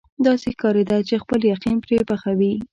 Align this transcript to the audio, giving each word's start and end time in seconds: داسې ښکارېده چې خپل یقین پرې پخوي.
داسې 0.25 0.47
ښکارېده 0.55 0.97
چې 1.07 1.15
خپل 1.23 1.39
یقین 1.53 1.77
پرې 1.83 1.97
پخوي. 2.09 2.53